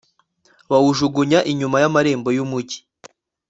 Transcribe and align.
bawujugunya 0.69 1.39
inyuma 1.51 1.77
y'amarembo 1.83 2.29
y'umugi 2.35 2.77